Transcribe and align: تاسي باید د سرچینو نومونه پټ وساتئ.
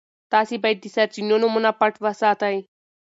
تاسي 0.31 0.55
باید 0.63 0.77
د 0.81 0.85
سرچینو 0.95 1.35
نومونه 1.41 1.69
پټ 1.79 1.93
وساتئ. 2.03 2.57